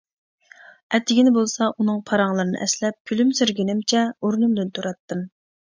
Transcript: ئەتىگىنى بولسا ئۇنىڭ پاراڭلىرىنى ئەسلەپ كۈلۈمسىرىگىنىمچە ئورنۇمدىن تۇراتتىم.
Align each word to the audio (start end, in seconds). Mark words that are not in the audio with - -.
ئەتىگىنى 0.97 1.33
بولسا 1.35 1.67
ئۇنىڭ 1.75 2.01
پاراڭلىرىنى 2.09 2.63
ئەسلەپ 2.67 2.99
كۈلۈمسىرىگىنىمچە 3.13 4.05
ئورنۇمدىن 4.15 4.79
تۇراتتىم. 4.79 5.27